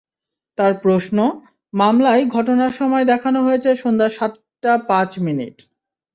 তাঁর 0.57 0.73
প্রশ্ন, 0.83 1.17
মামলায় 1.73 2.23
ঘটনার 2.27 2.71
সময় 2.71 3.05
দেখানো 3.05 3.39
হয়েছে 3.43 3.69
সন্ধ্যা 3.75 4.09
সাতটা 4.09 4.73
পাঁচ 4.89 5.11
মিনিট। 5.19 5.55